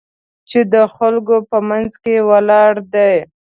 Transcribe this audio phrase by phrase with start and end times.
[0.49, 3.15] چې د خلکو په منځ کې ولاړ دی.